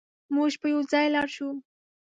موږ 0.35 0.51
به 0.61 0.67
يوځای 0.73 1.07
لاړ 1.15 1.27
شو 1.35 1.49